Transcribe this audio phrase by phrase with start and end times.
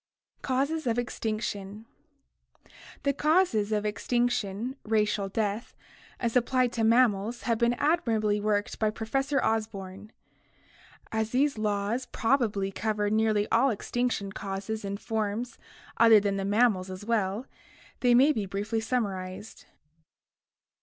[0.41, 1.85] Causes of Extinction
[3.03, 5.75] The causes of extinction (racial death)
[6.19, 10.11] as applied to mammals have been admirably worked out by Professor Osborn
[11.11, 11.11] (1906).
[11.11, 15.59] As these laws probably cover nearly all extinction causes in forms
[15.97, 17.45] other than the mammals as well,
[17.99, 19.65] they may be briefly summarized.